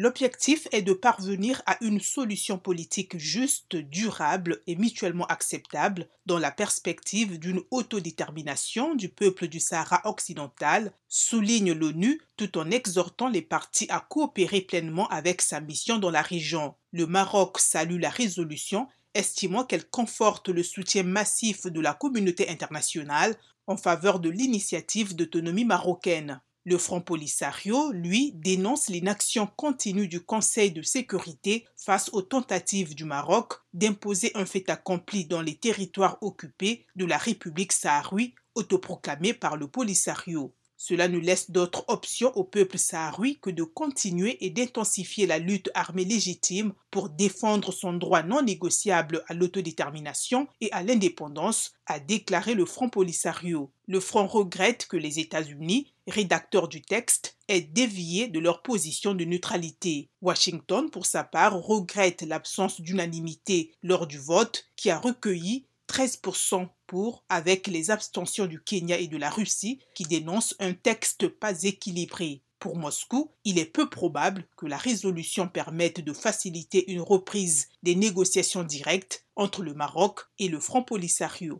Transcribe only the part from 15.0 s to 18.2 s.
avec sa mission dans la région. Le Maroc salue la